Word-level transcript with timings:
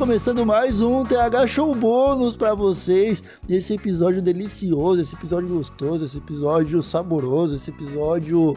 começando 0.00 0.46
mais 0.46 0.80
um 0.80 1.04
TH 1.04 1.46
Show 1.46 1.74
bônus 1.74 2.34
para 2.34 2.54
vocês. 2.54 3.22
Esse 3.46 3.74
episódio 3.74 4.22
delicioso, 4.22 4.98
esse 4.98 5.14
episódio 5.14 5.50
gostoso, 5.50 6.06
esse 6.06 6.16
episódio 6.16 6.80
saboroso, 6.80 7.54
esse 7.54 7.68
episódio 7.68 8.56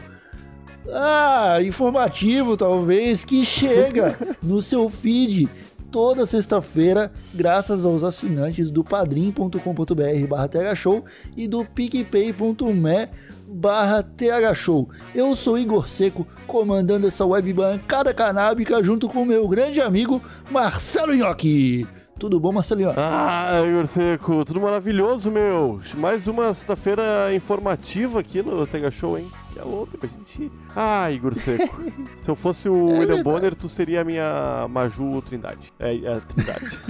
ah, 0.90 1.58
informativo 1.60 2.56
talvez 2.56 3.26
que 3.26 3.44
chega 3.44 4.18
no 4.42 4.62
seu 4.62 4.88
feed 4.88 5.46
toda 5.92 6.24
sexta-feira, 6.24 7.12
graças 7.34 7.84
aos 7.84 8.02
assinantes 8.02 8.70
do 8.70 8.82
padrim.com.br 8.82 10.26
barra 10.26 10.48
thshow 10.48 11.04
e 11.36 11.46
do 11.46 11.62
picpay.me 11.62 13.08
barra 13.54 14.02
thshow. 14.02 14.88
Eu 15.14 15.34
sou 15.36 15.56
Igor 15.56 15.88
Seco, 15.88 16.26
comandando 16.46 17.06
essa 17.06 17.24
web 17.24 17.52
bancada 17.52 18.12
canábica 18.12 18.82
junto 18.82 19.08
com 19.08 19.24
meu 19.24 19.46
grande 19.46 19.80
amigo 19.80 20.20
Marcelo 20.50 21.14
Nhoque. 21.14 21.86
Tudo 22.18 22.38
bom, 22.38 22.52
Marcelinho? 22.52 22.92
Ah, 22.96 23.60
Igor 23.66 23.86
Seco, 23.86 24.44
tudo 24.44 24.60
maravilhoso, 24.60 25.30
meu. 25.30 25.80
Mais 25.94 26.26
uma 26.28 26.54
sexta-feira 26.54 27.34
informativa 27.34 28.20
aqui 28.20 28.40
no 28.40 28.66
Tega 28.66 28.90
Show, 28.90 29.18
hein? 29.18 29.28
Que 29.54 29.60
é 29.60 29.62
louco, 29.62 29.96
a 30.02 30.06
gente. 30.06 30.50
Ah, 30.74 31.12
Igor 31.12 31.32
Seco. 31.32 31.80
Se 32.18 32.28
eu 32.28 32.34
fosse 32.34 32.68
o 32.68 32.90
é 32.90 32.98
William 32.98 33.22
Bonner, 33.22 33.54
tu 33.54 33.68
seria 33.68 34.00
a 34.00 34.04
minha 34.04 34.66
Maju 34.68 35.22
Trindade. 35.22 35.72
É, 35.78 35.96
é 35.96 36.14
a 36.14 36.20
Trindade. 36.20 36.80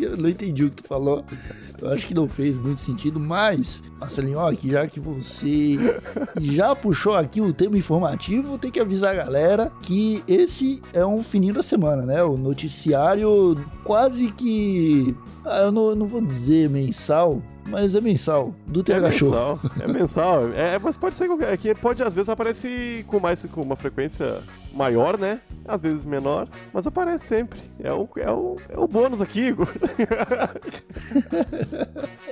eu 0.02 0.16
não 0.16 0.28
entendi 0.28 0.64
o 0.64 0.70
que 0.70 0.82
tu 0.82 0.88
falou. 0.88 1.24
Eu 1.80 1.90
acho 1.92 2.04
que 2.04 2.12
não 2.12 2.28
fez 2.28 2.56
muito 2.56 2.82
sentido, 2.82 3.20
mas, 3.20 3.80
Marcelinho, 4.00 4.38
ó, 4.38 4.52
que 4.52 4.72
já 4.72 4.88
que 4.88 4.98
você 4.98 6.00
já 6.40 6.74
puxou 6.74 7.14
aqui 7.14 7.40
o 7.40 7.54
tema 7.54 7.78
informativo, 7.78 8.58
tem 8.58 8.72
que 8.72 8.80
avisar 8.80 9.12
a 9.12 9.24
galera 9.24 9.70
que 9.80 10.20
esse 10.26 10.82
é 10.92 11.06
um 11.06 11.22
fininho 11.22 11.54
da 11.54 11.62
semana, 11.62 12.02
né? 12.02 12.24
O 12.24 12.36
noticiário 12.36 13.56
quase 13.84 14.32
que. 14.32 15.14
Ah, 15.44 15.60
eu 15.60 15.70
não, 15.70 15.94
não 15.94 16.06
vou 16.06 16.20
dizer 16.20 16.68
mensal, 16.68 17.40
mas 17.66 17.94
é 17.94 18.00
mensal, 18.00 18.54
do 18.66 18.82
TH 18.82 19.08
é 19.08 19.12
Show. 19.12 19.30
Mensal, 19.30 19.60
é 19.80 19.88
mensal, 19.88 20.52
é, 20.54 20.78
mas 20.78 20.96
pode 20.96 21.14
ser 21.14 21.26
qualquer. 21.26 21.52
Aqui 21.52 21.74
pode, 21.74 22.02
às 22.02 22.14
vezes, 22.14 22.28
aparece 22.28 23.04
com 23.08 23.18
mais 23.20 23.44
com 23.46 23.62
uma 23.62 23.76
frequência 23.76 24.42
maior, 24.72 25.18
né? 25.18 25.40
Às 25.66 25.80
vezes 25.80 26.04
menor, 26.04 26.48
mas 26.72 26.86
aparece 26.86 27.26
sempre. 27.26 27.58
É 27.82 27.92
o, 27.92 28.08
é 28.16 28.30
o, 28.30 28.56
é 28.68 28.78
o 28.78 28.86
bônus 28.86 29.22
aqui, 29.22 29.48
Igor. 29.48 29.68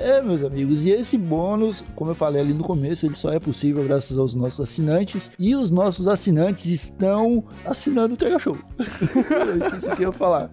é, 0.02 0.20
meus 0.20 0.44
amigos, 0.44 0.84
e 0.84 0.90
esse 0.90 1.16
bônus, 1.16 1.84
como 1.94 2.10
eu 2.10 2.14
falei 2.14 2.40
ali 2.40 2.52
no 2.52 2.64
começo, 2.64 3.06
ele 3.06 3.14
só 3.14 3.32
é 3.32 3.38
possível 3.38 3.84
graças 3.84 4.18
aos 4.18 4.34
nossos 4.34 4.60
assinantes. 4.60 5.30
E 5.38 5.54
os 5.54 5.70
nossos 5.70 6.08
assinantes 6.08 6.66
estão 6.66 7.44
assinando 7.64 8.14
o 8.14 8.16
TH 8.16 8.38
Show. 8.38 8.58
eu 8.78 9.58
esqueci 9.58 9.88
o 9.88 9.96
que 9.96 10.02
eu 10.02 10.08
ia 10.08 10.12
falar. 10.12 10.50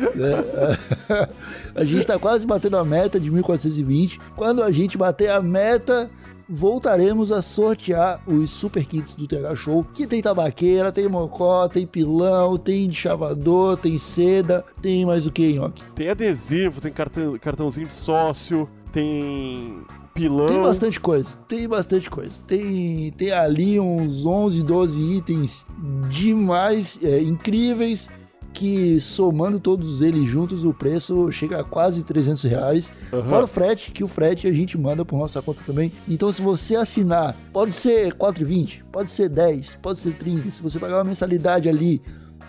É, 0.00 1.28
a 1.74 1.84
gente 1.84 2.06
tá 2.06 2.18
quase 2.18 2.46
batendo 2.46 2.76
a 2.76 2.84
meta 2.84 3.18
de 3.18 3.30
1420. 3.30 4.18
Quando 4.36 4.62
a 4.62 4.70
gente 4.70 4.96
bater 4.96 5.30
a 5.30 5.42
meta 5.42 6.10
voltaremos 6.48 7.32
a 7.32 7.42
sortear 7.42 8.20
os 8.26 8.50
super 8.50 8.84
kits 8.84 9.14
do 9.16 9.26
TH 9.26 9.54
Show, 9.56 9.86
que 9.92 10.06
tem 10.06 10.22
tabaqueira, 10.22 10.92
tem 10.92 11.08
mocó, 11.08 11.68
tem 11.68 11.86
pilão, 11.86 12.56
tem 12.56 12.92
chavador, 12.92 13.76
tem 13.76 13.98
seda, 13.98 14.64
tem 14.80 15.04
mais 15.04 15.26
o 15.26 15.30
que, 15.30 15.52
Nhoque? 15.52 15.82
Tem 15.92 16.08
adesivo, 16.08 16.80
tem 16.80 16.92
cartão, 16.92 17.38
cartãozinho 17.38 17.86
de 17.86 17.94
sócio, 17.94 18.68
tem 18.92 19.82
pilão. 20.14 20.46
Tem 20.46 20.62
bastante 20.62 20.98
coisa, 20.98 21.30
tem 21.46 21.68
bastante 21.68 22.08
coisa. 22.08 22.38
Tem, 22.46 23.12
tem 23.12 23.30
ali 23.32 23.78
uns 23.78 24.24
11, 24.24 24.62
12 24.62 25.00
itens 25.00 25.66
demais, 26.08 26.98
é, 27.02 27.20
incríveis 27.20 28.08
que 28.56 28.98
somando 29.02 29.60
todos 29.60 30.00
eles 30.00 30.26
juntos 30.26 30.64
o 30.64 30.72
preço 30.72 31.30
chega 31.30 31.60
a 31.60 31.64
quase 31.64 32.02
300 32.02 32.42
reais. 32.44 32.90
Uhum. 33.12 33.22
Fora 33.22 33.44
o 33.44 33.48
frete, 33.48 33.92
que 33.92 34.02
o 34.02 34.08
frete 34.08 34.48
a 34.48 34.52
gente 34.52 34.78
manda 34.78 35.04
por 35.04 35.18
nossa 35.18 35.42
conta 35.42 35.60
também. 35.66 35.92
Então 36.08 36.32
se 36.32 36.40
você 36.40 36.74
assinar, 36.74 37.36
pode 37.52 37.74
ser 37.74 38.14
4,20, 38.14 38.82
pode 38.90 39.10
ser 39.10 39.28
10, 39.28 39.76
pode 39.82 40.00
ser 40.00 40.14
30. 40.14 40.52
Se 40.52 40.62
você 40.62 40.78
pagar 40.78 40.96
uma 40.96 41.04
mensalidade 41.04 41.68
ali 41.68 42.00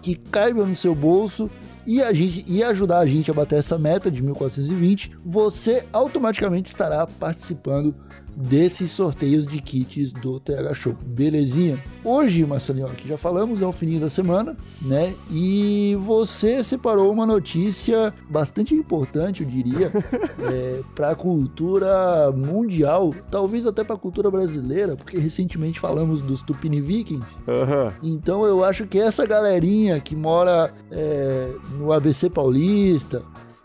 que 0.02 0.16
caiba 0.16 0.66
no 0.66 0.76
seu 0.76 0.96
bolso 0.96 1.50
e 1.88 2.04
a 2.04 2.12
gente 2.12 2.44
e 2.46 2.62
ajudar 2.62 3.00
a 3.00 3.06
gente 3.08 3.32
a 3.32 3.34
bater 3.34 3.60
essa 3.60 3.78
meta 3.80 4.12
de 4.12 4.22
1420, 4.22 5.18
você 5.26 5.86
automaticamente 5.94 6.70
estará 6.70 7.08
participando 7.08 7.96
desses 8.38 8.92
sorteios 8.92 9.48
de 9.48 9.60
kits 9.60 10.12
do 10.12 10.40
TH 10.40 10.74
Show. 10.76 10.96
Belezinha? 11.02 11.84
Hoje, 12.04 12.46
Marcelinho, 12.46 12.88
que 12.90 13.08
já 13.08 13.18
falamos, 13.18 13.64
é 13.64 13.66
o 13.66 13.72
fininho 13.72 14.00
da 14.00 14.12
semana, 14.12 14.56
né? 14.80 15.16
E 15.32 15.98
você 16.00 16.64
separou 16.64 17.12
uma 17.12 17.26
notícia 17.26 18.14
bastante 18.30 18.76
importante, 18.76 19.42
eu 19.42 19.50
diria, 19.50 19.92
é, 20.52 20.82
para 20.94 21.12
a 21.12 21.16
cultura 21.16 22.32
mundial, 22.32 23.12
talvez 23.32 23.66
até 23.66 23.84
para 23.84 23.96
a 23.96 24.00
cultura 24.00 24.30
brasileira, 24.30 24.96
porque 24.96 25.18
recentemente 25.18 25.80
falamos 25.80 26.22
dos 26.22 26.44
Tupini 26.44 26.80
Vikings. 26.80 27.40
Uhum. 27.48 27.92
Então 28.04 28.46
eu 28.46 28.64
acho 28.64 28.86
que 28.86 29.00
essa 29.00 29.26
galerinha 29.26 30.00
que 30.00 30.16
mora 30.16 30.72
é, 30.92 31.52
no 31.78 31.94
ABC 31.94 32.30
Paulista, 32.30 33.24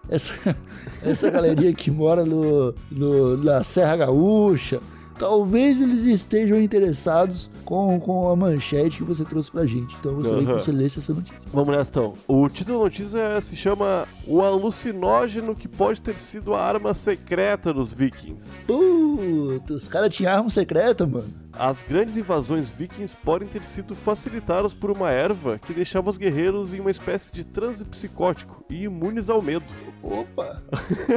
essa, 0.08 0.32
essa 1.02 1.30
que 1.72 1.90
mora 1.90 2.24
no, 2.24 2.74
no, 2.90 3.36
na 3.36 3.64
Serra 3.64 3.96
Gaúcha, 3.96 4.80
talvez 5.22 5.80
eles 5.80 6.02
estejam 6.02 6.60
interessados 6.60 7.48
com, 7.64 8.00
com 8.00 8.28
a 8.28 8.34
manchete 8.34 8.96
que 8.96 9.04
você 9.04 9.24
trouxe 9.24 9.52
pra 9.52 9.64
gente. 9.64 9.94
Então 10.00 10.10
eu 10.10 10.18
gostaria 10.18 10.48
uhum. 10.48 10.56
que 10.56 10.64
você 10.64 10.72
lesse 10.72 10.98
essa 10.98 11.14
notícia. 11.14 11.38
Vamos 11.52 11.76
nessa 11.76 11.90
então. 11.90 12.14
O 12.26 12.48
título 12.48 12.78
da 12.78 12.84
notícia 12.84 13.40
se 13.40 13.54
chama 13.54 14.08
O 14.26 14.42
alucinógeno 14.42 15.54
que 15.54 15.68
pode 15.68 16.00
ter 16.00 16.18
sido 16.18 16.54
a 16.54 16.60
arma 16.60 16.92
secreta 16.92 17.72
dos 17.72 17.94
vikings. 17.94 18.52
Puta, 18.66 19.74
os 19.74 19.86
caras 19.86 20.12
tinham 20.12 20.32
arma 20.32 20.50
secreta, 20.50 21.06
mano. 21.06 21.32
As 21.52 21.82
grandes 21.82 22.16
invasões 22.16 22.70
vikings 22.70 23.16
podem 23.16 23.46
ter 23.46 23.64
sido 23.64 23.94
facilitadas 23.94 24.72
por 24.72 24.90
uma 24.90 25.10
erva 25.10 25.58
que 25.58 25.74
deixava 25.74 26.08
os 26.08 26.16
guerreiros 26.16 26.72
em 26.72 26.80
uma 26.80 26.90
espécie 26.90 27.30
de 27.30 27.44
transe 27.44 27.84
psicótico 27.84 28.64
e 28.70 28.84
imunes 28.84 29.28
ao 29.28 29.42
medo. 29.42 29.64
Opa! 30.02 30.62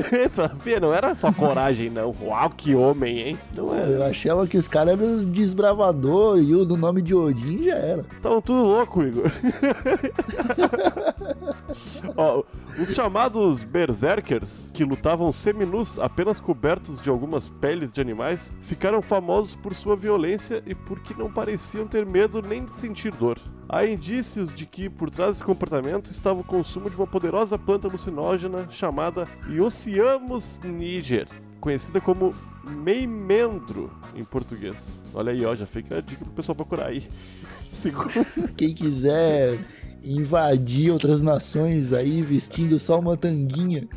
Não 0.82 0.94
era 0.94 1.16
só 1.16 1.32
coragem, 1.32 1.90
não. 1.90 2.14
Uau, 2.22 2.50
que 2.50 2.76
homem, 2.76 3.20
hein? 3.20 3.38
Não 3.56 3.74
era. 3.74 3.95
Eu 3.96 4.04
achava 4.04 4.46
que 4.46 4.58
os 4.58 4.68
caras 4.68 5.00
eram 5.00 5.24
desbravador 5.24 6.40
e 6.40 6.54
o 6.54 6.66
do 6.66 6.76
nome 6.76 7.02
de 7.02 7.16
Odin 7.16 7.64
já 7.64 7.76
era. 7.76 8.06
Estavam 8.12 8.42
tudo 8.42 8.62
louco, 8.62 9.02
Igor. 9.02 9.32
Ó, 12.18 12.44
os 12.78 12.94
chamados 12.94 13.64
berserkers, 13.64 14.66
que 14.74 14.84
lutavam 14.84 15.32
seminus 15.32 15.98
apenas 15.98 16.42
cobertos 16.42 17.02
de 17.02 17.10
algumas 17.10 17.48
peles 17.48 17.90
de 17.90 18.02
animais, 18.02 18.54
ficaram 18.60 19.02
famosos 19.02 19.56
por 19.56 19.74
sua 19.74 19.96
violência 19.96 20.62
e 20.66 20.76
porque 20.76 21.14
não 21.18 21.32
pareciam 21.32 21.88
ter 21.88 22.06
medo 22.06 22.42
nem 22.42 22.66
de 22.66 22.74
sentir 22.74 23.14
dor. 23.14 23.40
Há 23.70 23.86
indícios 23.86 24.54
de 24.54 24.66
que 24.66 24.90
por 24.90 25.10
trás 25.10 25.32
desse 25.32 25.44
comportamento 25.44 26.12
estava 26.12 26.42
o 26.42 26.44
consumo 26.44 26.90
de 26.90 26.98
uma 26.98 27.08
poderosa 27.08 27.58
planta 27.58 27.88
alucinógena 27.88 28.68
chamada 28.70 29.26
Iociamus 29.50 30.60
niger, 30.64 31.30
conhecida 31.62 32.02
como 32.02 32.34
meimendro 32.66 33.92
em 34.16 34.24
português. 34.24 34.98
Olha 35.14 35.32
aí, 35.32 35.46
ó, 35.46 35.56
já 35.56 35.66
fica 35.66 35.98
a 35.98 36.02
dica 36.02 36.24
pro 36.24 36.34
pessoal 36.34 36.56
procurar 36.56 36.88
aí. 36.88 37.08
Segundo... 37.72 38.12
Quem 38.56 38.74
quiser 38.74 39.60
invadir 40.06 40.92
outras 40.92 41.22
nações 41.22 41.92
aí 41.92 42.22
vestindo 42.22 42.78
só 42.78 43.00
uma 43.00 43.18
tanguinha. 43.18 43.88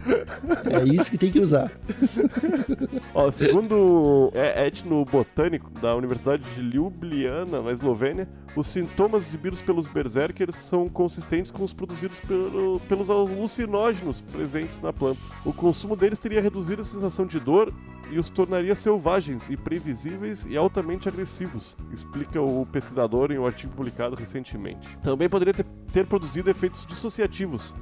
É 0.64 0.82
isso 0.84 1.10
que 1.10 1.18
tem 1.18 1.30
que 1.30 1.38
usar. 1.38 1.70
Ó, 3.14 3.30
segundo 3.30 4.30
é, 4.34 4.66
etnobotânico 4.66 5.70
da 5.80 5.94
Universidade 5.94 6.42
de 6.54 6.62
Ljubljana, 6.62 7.60
na 7.60 7.72
Eslovênia, 7.72 8.26
os 8.56 8.66
sintomas 8.66 9.26
exibidos 9.26 9.60
pelos 9.60 9.86
berserkers 9.86 10.56
são 10.56 10.88
consistentes 10.88 11.50
com 11.50 11.62
os 11.62 11.74
produzidos 11.74 12.20
pelo, 12.20 12.80
pelos 12.80 13.10
alucinógenos 13.10 14.22
presentes 14.22 14.80
na 14.80 14.92
planta. 14.92 15.20
O 15.44 15.52
consumo 15.52 15.94
deles 15.94 16.18
teria 16.18 16.40
reduzido 16.40 16.80
a 16.80 16.84
sensação 16.84 17.26
de 17.26 17.38
dor 17.38 17.72
e 18.10 18.18
os 18.18 18.30
tornaria 18.30 18.57
selvagens, 18.74 19.50
imprevisíveis 19.50 20.46
e 20.46 20.56
altamente 20.56 21.08
agressivos, 21.08 21.76
explica 21.92 22.40
o 22.40 22.66
pesquisador 22.66 23.30
em 23.32 23.38
um 23.38 23.46
artigo 23.46 23.72
publicado 23.74 24.14
recentemente. 24.14 24.96
Também 24.98 25.28
poderia 25.28 25.54
ter, 25.54 25.66
ter 25.92 26.06
produzido 26.06 26.50
efeitos 26.50 26.84
dissociativos, 26.86 27.74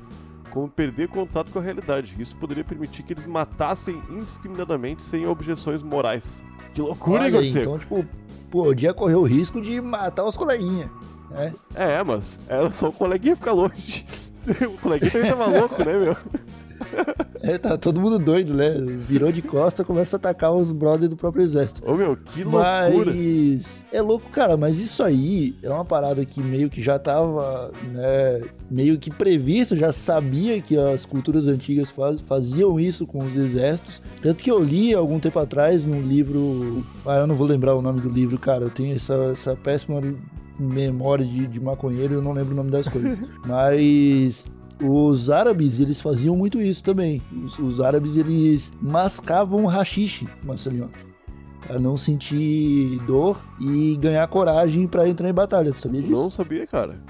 como 0.51 0.69
perder 0.69 1.09
contato 1.09 1.51
com 1.51 1.59
a 1.59 1.63
realidade. 1.63 2.17
Isso 2.19 2.37
poderia 2.37 2.65
permitir 2.65 3.03
que 3.03 3.13
eles 3.13 3.27
matassem 3.27 4.03
indiscriminadamente 4.11 5.03
sem 5.03 5.27
objeções 5.27 5.83
morais. 5.83 6.45
Que 6.73 6.81
loucura, 6.81 7.25
Olha, 7.25 7.29
Igor 7.29 7.45
Então, 7.45 7.79
tipo, 7.79 8.07
podia 8.51 8.95
correr 8.95 9.17
o 9.17 9.23
risco 9.25 9.61
de 9.61 9.81
matar 9.81 10.25
os 10.25 10.37
coleguinhas. 10.37 10.91
Né? 11.31 11.53
É, 11.75 12.03
mas 12.03 12.39
era 12.49 12.71
só 12.71 12.89
o 12.89 12.93
coleguinha 12.93 13.37
ficar 13.37 13.53
longe. 13.53 14.07
o 14.67 14.81
coleguinha 14.81 15.11
também 15.11 15.31
tava 15.31 15.47
louco, 15.47 15.85
né, 15.85 15.99
meu? 15.99 16.17
É, 17.43 17.59
tá 17.59 17.77
todo 17.77 18.01
mundo 18.01 18.19
doido, 18.19 18.55
né? 18.55 18.75
Virou 19.07 19.31
de 19.31 19.43
costa, 19.43 19.85
começa 19.85 20.17
a 20.17 20.19
atacar 20.19 20.53
os 20.53 20.73
brothers 20.73 21.11
do 21.11 21.17
próprio 21.17 21.45
exército. 21.45 21.83
Ô 21.89 21.95
meu, 21.95 22.17
que 22.17 22.43
loucura. 22.43 23.13
Mas 23.13 23.85
é 23.93 24.01
louco, 24.03 24.29
cara, 24.31 24.57
mas 24.57 24.79
isso 24.79 25.03
aí 25.03 25.55
é 25.63 25.71
uma 25.71 25.85
parada 25.85 26.25
que 26.25 26.41
meio 26.41 26.69
que 26.69 26.83
já 26.83 26.99
tava, 26.99 27.71
né, 27.93 28.43
meio 28.71 28.99
que 28.99 29.11
previsto, 29.11 29.77
já 29.77 29.93
sabia 29.93 30.61
que 30.61 30.77
as 30.77 31.07
culturas 31.07 31.47
antigas 31.47 31.91
faz, 31.91 32.21
faziam 32.23 32.81
isso 32.81 33.07
com 33.07 33.19
os 33.19 33.37
exércitos. 33.37 34.03
Tanto 34.21 34.43
que 34.43 34.51
eu 34.51 34.63
li 34.63 34.95
algum 34.95 35.21
tempo 35.21 35.39
atrás 35.39 35.85
num 35.85 36.01
livro, 36.01 36.85
ah, 37.05 37.19
eu 37.19 37.27
não 37.27 37.35
vou 37.35 37.47
lembrar 37.47 37.75
o 37.75 37.83
nome 37.83 38.01
do 38.01 38.09
livro, 38.09 38.39
cara, 38.39 38.65
eu 38.65 38.71
tenho 38.71 38.97
essa, 38.97 39.15
essa 39.33 39.55
péssima 39.55 40.01
memória 40.59 41.25
de, 41.25 41.47
de 41.47 41.61
maconheiro, 41.61 42.15
eu 42.15 42.23
não 42.23 42.33
lembro 42.33 42.53
o 42.53 42.57
nome 42.57 42.71
das 42.71 42.89
coisas. 42.89 43.19
Mas 43.47 44.47
os 44.83 45.31
árabes, 45.31 45.81
eles 45.81 46.01
faziam 46.01 46.37
muito 46.37 46.61
isso 46.61 46.83
também. 46.83 47.23
Os, 47.45 47.59
os 47.59 47.81
árabes, 47.81 48.17
eles 48.17 48.73
mascavam 48.81 49.65
rachixe, 49.67 50.29
Marcelinho. 50.43 50.91
Pra 51.67 51.79
não 51.79 51.97
sentir 51.97 52.99
dor 53.07 53.41
e 53.61 53.97
ganhar 53.97 54.27
coragem 54.29 54.87
para 54.87 55.09
entrar 55.09 55.29
em 55.29 55.35
batalha. 55.35 55.73
Tu 55.73 55.81
sabia 55.81 56.03
disso? 56.03 56.13
Não 56.13 56.31
sabia, 56.31 56.67
cara. 56.67 57.01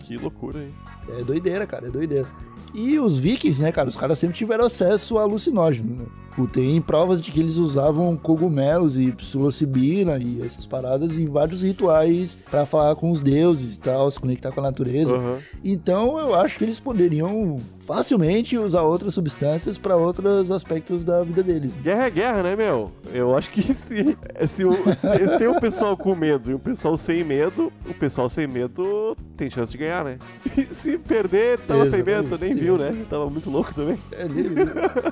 Que 0.00 0.16
loucura, 0.16 0.62
hein? 0.62 0.72
É 1.18 1.22
doideira, 1.22 1.66
cara, 1.66 1.88
é 1.88 1.90
doideira. 1.90 2.26
E 2.74 2.98
os 2.98 3.18
vikings, 3.18 3.62
né, 3.62 3.72
cara, 3.72 3.88
os 3.88 3.96
caras 3.96 4.18
sempre 4.18 4.36
tiveram 4.36 4.64
acesso 4.64 5.18
a 5.18 5.22
alucinógeno, 5.22 5.96
né? 5.96 6.04
Tem 6.46 6.80
provas 6.80 7.20
de 7.20 7.32
que 7.32 7.40
eles 7.40 7.56
usavam 7.56 8.16
cogumelos 8.16 8.96
e 8.96 9.10
psilocibina 9.10 10.18
e 10.18 10.40
essas 10.40 10.66
paradas 10.66 11.16
em 11.18 11.26
vários 11.26 11.62
rituais 11.62 12.38
para 12.48 12.64
falar 12.64 12.94
com 12.94 13.10
os 13.10 13.20
deuses 13.20 13.74
e 13.74 13.80
tal, 13.80 14.08
se 14.10 14.20
conectar 14.20 14.52
com 14.52 14.60
a 14.60 14.64
natureza. 14.64 15.12
Uhum. 15.14 15.38
Então 15.64 16.18
eu 16.18 16.34
acho 16.34 16.56
que 16.56 16.64
eles 16.64 16.78
poderiam 16.78 17.58
facilmente 17.80 18.56
usar 18.58 18.82
outras 18.82 19.14
substâncias 19.14 19.78
para 19.78 19.96
outros 19.96 20.50
aspectos 20.50 21.02
da 21.02 21.22
vida 21.22 21.42
deles. 21.42 21.72
Guerra 21.82 22.04
é 22.04 22.10
guerra, 22.10 22.42
né, 22.42 22.54
meu? 22.54 22.92
Eu 23.12 23.34
acho 23.36 23.50
que 23.50 23.62
se, 23.72 24.16
se, 24.46 24.64
o, 24.64 24.72
se 24.74 25.38
tem 25.38 25.48
o 25.48 25.58
pessoal 25.58 25.96
com 25.96 26.14
medo 26.14 26.50
e 26.50 26.54
o 26.54 26.58
pessoal 26.58 26.98
sem 26.98 27.24
medo, 27.24 27.72
o 27.88 27.94
pessoal 27.94 28.28
sem 28.28 28.46
medo 28.46 29.16
tem 29.36 29.48
chance 29.48 29.72
de 29.72 29.78
ganhar, 29.78 30.04
né? 30.04 30.18
E 30.58 30.74
se 30.74 30.98
perder, 30.98 31.58
tava 31.60 31.84
Exatamente. 31.84 32.04
sem 32.04 32.22
medo, 32.22 32.38
nem 32.38 32.54
viu, 32.58 32.78
né? 32.78 32.90
Tava 33.08 33.28
muito 33.30 33.50
louco 33.50 33.74
também. 33.74 33.98
É, 34.12 34.28
nem, 34.28 34.46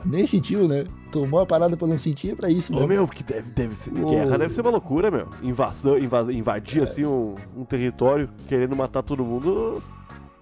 nem 0.05 0.27
sentiu, 0.27 0.67
né? 0.69 0.85
tomou 1.11 1.41
a 1.41 1.47
parada 1.47 1.77
pra 1.77 1.89
não 1.89 1.97
sentir, 1.97 2.33
é 2.33 2.35
pra 2.35 2.51
isso. 2.51 2.77
Ô, 2.77 2.87
meu, 2.87 3.07
porque 3.07 3.23
deve, 3.23 3.51
deve 3.51 3.75
ser. 3.75 3.91
Guerra 3.93 4.37
deve 4.37 4.53
ser 4.53 4.61
uma 4.61 4.71
loucura, 4.71 5.11
meu. 5.11 5.29
Invasão, 5.43 5.99
invas, 5.99 6.29
invadir, 6.29 6.81
é. 6.81 6.85
assim, 6.85 7.05
um, 7.07 7.35
um 7.57 7.65
território, 7.65 8.29
querendo 8.49 8.77
matar 8.77 9.03
todo 9.03 9.25
mundo. 9.25 9.83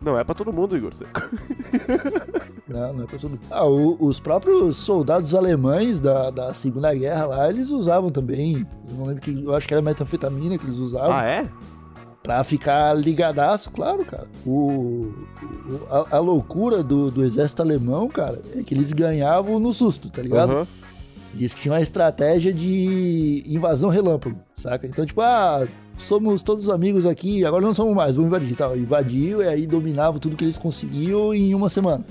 Não 0.01 0.19
é 0.19 0.25
pra 0.25 0.35
todo 0.35 0.53
mundo, 0.53 0.77
Igor. 0.77 0.93
Não, 2.67 2.93
não 2.95 3.05
é 3.05 3.07
pra 3.07 3.19
todo 3.19 3.31
mundo. 3.33 3.41
Ah, 3.51 3.67
o, 3.67 3.97
os 4.01 4.19
próprios 4.19 4.79
soldados 4.79 5.35
alemães 5.35 6.01
da, 6.01 6.31
da 6.31 6.53
Segunda 6.55 6.95
Guerra 6.95 7.27
lá, 7.27 7.49
eles 7.49 7.71
usavam 7.71 8.11
também. 8.11 8.67
Eu 8.89 8.95
não 8.97 9.07
lembro 9.07 9.23
que. 9.23 9.45
Eu 9.45 9.55
acho 9.55 9.69
que 9.69 9.75
era 9.75 9.83
metanfetamina 9.83 10.59
que 10.59 10.65
eles 10.67 10.79
usavam. 10.79 11.13
Ah, 11.13 11.25
é? 11.25 11.49
Pra 12.25 12.43
ficar 12.43 12.95
ligadaço, 12.95 13.71
claro, 13.71 14.03
cara. 14.03 14.27
O, 14.47 15.13
a, 15.91 16.17
a, 16.17 16.19
loucura 16.19 16.83
do, 16.83 17.11
do 17.11 17.23
exército 17.23 17.61
alemão, 17.61 18.09
cara, 18.09 18.41
é 18.57 18.63
que 18.63 18.73
eles 18.73 18.95
ganhavam 18.95 19.61
no 19.61 19.75
susto, 19.75 20.09
tá 20.09 20.23
ligado? 20.23 20.55
Uhum. 20.55 20.67
Diz 21.35 21.53
que 21.53 21.61
tinha 21.61 21.75
uma 21.75 21.83
estratégia 21.83 22.51
de 22.51 23.45
invasão 23.47 23.91
relâmpago, 23.91 24.41
saca? 24.57 24.87
Então, 24.87 25.05
tipo, 25.05 25.21
ah, 25.21 25.69
somos 25.99 26.43
todos 26.43 26.71
amigos 26.71 27.05
aqui, 27.05 27.45
agora 27.45 27.63
não 27.63 27.75
somos 27.75 27.95
mais, 27.95 28.17
vamos 28.17 28.29
invadir. 28.29 28.57
Tal. 28.57 28.75
Invadiu 28.75 29.43
e 29.43 29.49
aí 29.49 29.67
dominava 29.67 30.19
tudo 30.19 30.35
que 30.35 30.45
eles 30.45 30.57
conseguiam 30.57 31.35
em 31.35 31.55
uma 31.55 31.69
semana. 31.69 32.03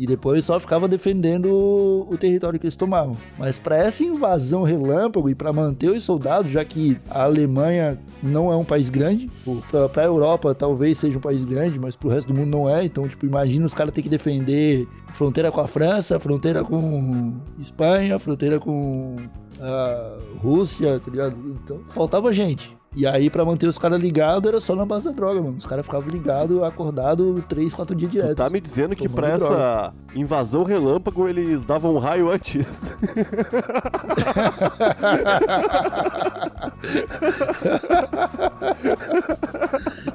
E 0.00 0.06
depois 0.06 0.46
só 0.46 0.58
ficava 0.58 0.88
defendendo 0.88 2.06
o 2.10 2.16
território 2.16 2.58
que 2.58 2.64
eles 2.64 2.74
tomavam. 2.74 3.14
Mas 3.38 3.58
para 3.58 3.76
essa 3.76 4.02
invasão 4.02 4.62
relâmpago 4.62 5.28
e 5.28 5.34
para 5.34 5.52
manter 5.52 5.90
os 5.90 6.02
soldados, 6.02 6.50
já 6.50 6.64
que 6.64 6.96
a 7.10 7.24
Alemanha 7.24 7.98
não 8.22 8.50
é 8.50 8.56
um 8.56 8.64
país 8.64 8.88
grande, 8.88 9.30
para 9.70 10.02
a 10.02 10.06
Europa 10.06 10.54
talvez 10.54 10.96
seja 10.96 11.18
um 11.18 11.20
país 11.20 11.44
grande, 11.44 11.78
mas 11.78 11.96
para 11.96 12.08
o 12.08 12.10
resto 12.10 12.32
do 12.32 12.34
mundo 12.34 12.48
não 12.48 12.66
é. 12.66 12.82
Então, 12.82 13.06
tipo, 13.06 13.26
imagina 13.26 13.66
os 13.66 13.74
caras 13.74 13.92
ter 13.92 14.00
que 14.00 14.08
defender 14.08 14.88
fronteira 15.08 15.52
com 15.52 15.60
a 15.60 15.68
França, 15.68 16.18
fronteira 16.18 16.64
com 16.64 17.34
Espanha, 17.58 18.18
fronteira 18.18 18.58
com 18.58 19.16
a 19.60 20.16
Rússia, 20.38 20.98
tá 20.98 21.10
ligado? 21.10 21.36
Então, 21.62 21.78
faltava 21.88 22.32
gente. 22.32 22.74
E 22.94 23.06
aí, 23.06 23.30
pra 23.30 23.44
manter 23.44 23.68
os 23.68 23.78
caras 23.78 24.00
ligados, 24.00 24.48
era 24.48 24.60
só 24.60 24.74
na 24.74 24.84
base 24.84 25.04
da 25.04 25.12
droga, 25.12 25.40
mano. 25.40 25.56
Os 25.56 25.64
caras 25.64 25.86
ficavam 25.86 26.10
ligados, 26.10 26.60
acordados, 26.62 27.42
3, 27.48 27.72
4 27.72 27.94
dias 27.94 28.10
direto. 28.10 28.30
Tu 28.30 28.36
tá 28.36 28.50
me 28.50 28.60
dizendo 28.60 28.96
que 28.96 29.08
pra 29.08 29.36
droga. 29.36 29.54
essa 29.54 29.92
invasão 30.14 30.64
relâmpago 30.64 31.28
eles 31.28 31.64
davam 31.64 31.94
um 31.94 31.98
raio 31.98 32.28
antes? 32.28 32.66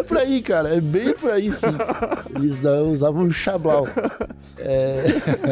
É 0.00 0.02
por 0.02 0.16
aí, 0.16 0.40
cara. 0.40 0.74
É 0.74 0.80
bem 0.80 1.12
por 1.12 1.30
aí, 1.30 1.52
sim. 1.52 1.66
Eles 2.34 2.58
usavam 2.90 3.24
um 3.24 3.30
chablau. 3.30 3.86
É... 4.58 5.04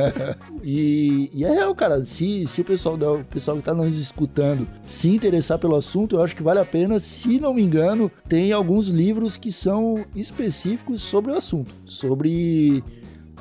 e, 0.65 1.31
e, 1.35 1.45
é 1.45 1.51
real, 1.51 1.75
cara. 1.75 2.05
Se, 2.07 2.47
se 2.47 2.63
o, 2.63 2.65
pessoal, 2.65 2.97
o 2.97 3.25
pessoal 3.25 3.59
que 3.59 3.63
tá 3.63 3.75
nos 3.75 3.99
escutando 3.99 4.67
se 4.87 5.11
interessar 5.11 5.59
pelo 5.59 5.77
assunto, 5.77 6.17
eu 6.17 6.23
acho 6.23 6.35
que 6.35 6.43
vale 6.43 6.61
a 6.61 6.65
pena. 6.65 6.99
Se 6.99 7.39
não 7.39 7.53
me 7.53 7.63
engano, 7.63 8.11
tem 8.27 8.51
alguns 8.51 8.89
livros 8.89 9.37
que 9.37 9.53
são 9.53 10.05
específicos 10.17 11.03
sobre 11.03 11.31
o 11.31 11.37
assunto. 11.37 11.71
Sobre 11.85 12.83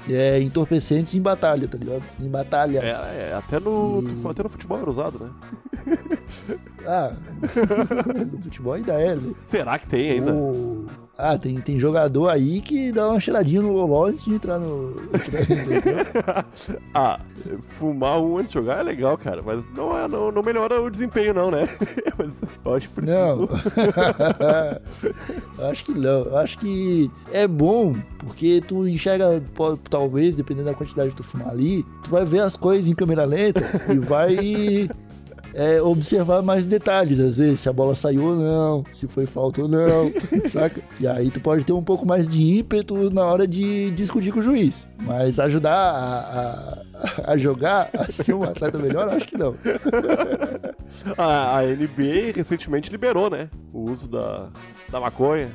é, 0.09 0.41
entorpecentes 0.41 1.13
em 1.13 1.21
batalha, 1.21 1.67
tá 1.67 1.77
ligado? 1.77 2.03
Em 2.19 2.29
batalhas. 2.29 2.83
É, 3.13 3.29
é 3.29 3.33
até, 3.33 3.59
no, 3.59 4.03
e... 4.03 4.27
até 4.27 4.43
no 4.43 4.49
futebol 4.49 4.79
era 4.79 4.89
usado, 4.89 5.19
né? 5.19 5.29
ah, 6.85 7.13
no 8.31 8.41
futebol 8.41 8.73
ainda 8.73 8.93
é, 8.93 9.15
né? 9.15 9.33
Será 9.45 9.77
que 9.79 9.87
tem 9.87 10.11
ainda? 10.11 10.33
O... 10.33 10.87
Ah, 11.17 11.35
tem, 11.35 11.59
tem 11.59 11.79
jogador 11.79 12.29
aí 12.29 12.61
que 12.61 12.91
dá 12.91 13.09
uma 13.09 13.19
cheiradinha 13.19 13.59
no 13.59 13.73
loló 13.73 14.05
antes 14.05 14.23
de 14.23 14.35
entrar 14.35 14.59
no. 14.59 14.95
ah, 16.93 17.19
fumar 17.59 18.21
um 18.21 18.37
antes 18.37 18.51
de 18.51 18.53
jogar 18.53 18.81
é 18.81 18.83
legal, 18.83 19.17
cara, 19.17 19.41
mas 19.41 19.65
não, 19.73 19.97
é, 19.97 20.07
não, 20.07 20.31
não 20.31 20.43
melhora 20.43 20.79
o 20.79 20.91
desempenho, 20.91 21.33
não, 21.33 21.49
né? 21.49 21.67
mas 22.19 22.43
eu 22.63 22.75
acho 22.75 22.87
que 22.87 22.93
precisa. 22.93 23.35
Não. 23.35 23.49
acho 25.71 25.85
que 25.85 25.91
não. 25.93 26.37
Acho 26.37 26.59
que 26.59 27.09
é 27.31 27.47
bom, 27.47 27.95
porque 28.19 28.61
tu 28.67 28.87
enxerga, 28.87 29.41
talvez, 29.89 30.35
dependendo 30.35 30.67
da 30.67 30.75
quantidade 30.75 31.09
que 31.09 31.15
tu 31.15 31.23
fumar 31.23 31.49
ali, 31.49 31.83
tu 32.03 32.11
vai 32.11 32.25
ver 32.25 32.41
as 32.41 32.55
coisas 32.55 32.87
em 32.87 32.93
câmera 32.93 33.25
lenta 33.25 33.61
e 33.91 33.97
vai 33.97 34.87
é, 35.57 35.81
observar 35.81 36.43
mais 36.43 36.67
detalhes, 36.67 37.19
às 37.19 37.35
vezes, 37.35 37.61
se 37.61 37.67
a 37.67 37.73
bola 37.73 37.95
saiu 37.95 38.23
ou 38.23 38.35
não, 38.35 38.83
se 38.93 39.07
foi 39.07 39.25
falta 39.25 39.63
ou 39.63 39.67
não, 39.67 40.11
saca? 40.45 40.83
E 40.99 41.07
aí 41.07 41.31
tu 41.31 41.41
pode 41.41 41.65
ter 41.65 41.73
um 41.73 41.83
pouco 41.83 42.05
mais 42.05 42.27
de 42.27 42.59
ímpeto 42.59 43.09
na 43.09 43.25
hora 43.25 43.47
de 43.47 43.89
discutir 43.91 44.31
com 44.31 44.39
o 44.39 44.43
juiz. 44.43 44.87
Mas 45.01 45.39
ajudar 45.39 45.73
a, 45.73 46.83
a, 46.93 47.31
a 47.31 47.37
jogar, 47.37 47.89
a 47.91 48.11
ser 48.11 48.35
um 48.35 48.43
atleta 48.43 48.77
melhor, 48.77 49.09
acho 49.09 49.25
que 49.25 49.35
não. 49.35 49.55
a, 51.17 51.57
a 51.57 51.63
NBA 51.63 52.33
recentemente 52.35 52.91
liberou, 52.91 53.27
né? 53.27 53.49
O 53.73 53.89
uso 53.89 54.07
da, 54.07 54.49
da 54.91 54.99
maconha. 54.99 55.49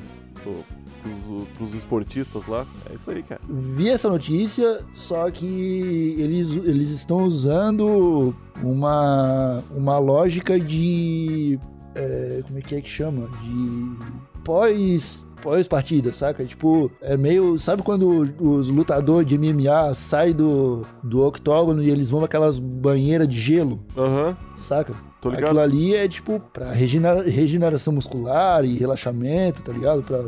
Do 0.45 0.82
pros, 1.03 1.49
pros 1.57 1.75
esportistas 1.75 2.47
lá. 2.47 2.67
É 2.91 2.95
isso 2.95 3.11
aí, 3.11 3.23
cara. 3.23 3.41
Vi 3.49 3.89
essa 3.89 4.09
notícia, 4.09 4.81
só 4.93 5.31
que 5.31 6.17
eles, 6.19 6.51
eles 6.51 6.91
estão 6.91 7.25
usando 7.25 8.35
uma, 8.63 9.63
uma 9.75 9.99
lógica 9.99 10.59
de. 10.59 11.59
É, 11.95 12.43
como 12.47 12.59
é 12.59 12.63
que 12.63 12.75
é 12.75 12.81
que 12.81 12.89
chama? 12.89 13.29
De 13.43 13.97
pós 14.43 15.25
pós-partida, 15.43 16.13
saca? 16.13 16.45
Tipo, 16.45 16.91
é 17.01 17.17
meio. 17.17 17.59
Sabe 17.59 17.83
quando 17.83 18.23
os 18.41 18.71
lutadores 18.71 19.29
de 19.29 19.37
MMA 19.37 19.95
saem 19.95 20.33
do, 20.33 20.87
do 21.03 21.27
octógono 21.27 21.83
e 21.83 21.91
eles 21.91 22.11
vão 22.11 22.25
aquelas 22.25 22.59
banheiras 22.59 23.29
de 23.29 23.39
gelo? 23.39 23.81
Aham. 23.97 24.29
Uhum. 24.29 24.37
Saca? 24.57 24.95
Tô 25.21 25.31
ligado. 25.31 25.45
Aquilo 25.45 25.61
ali 25.61 25.95
é 25.95 26.09
tipo 26.09 26.41
pra 26.53 26.73
regenera, 26.73 27.23
regeneração 27.23 27.93
muscular 27.93 28.65
e 28.65 28.79
relaxamento, 28.79 29.63
tá 29.63 29.73
ligado? 29.73 30.03
Pra 30.03 30.25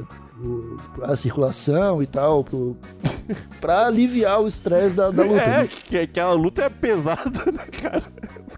a 1.03 1.17
circulação 1.17 2.03
e 2.03 2.07
tal, 2.07 2.45
pro, 2.45 2.77
pra 3.61 3.87
aliviar 3.87 4.41
o 4.43 4.49
estresse 4.49 4.95
da, 4.95 5.11
da, 5.11 5.23
luta. 5.23 5.41
É, 5.41 5.63
né? 5.63 5.69
que 5.69 5.99
aquela 5.99 6.33
luta 6.33 6.63
é 6.63 6.69
pesada, 6.69 7.45
né, 7.51 7.65
cara? 7.81 8.03